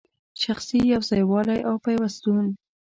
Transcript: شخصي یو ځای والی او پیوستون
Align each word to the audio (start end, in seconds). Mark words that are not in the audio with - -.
شخصي 0.43 0.79
یو 0.93 1.01
ځای 1.09 1.23
والی 1.29 1.59
او 1.67 1.75
پیوستون 1.85 2.45